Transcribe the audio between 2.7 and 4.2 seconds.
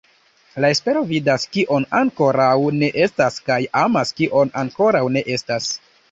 ne estas kaj amas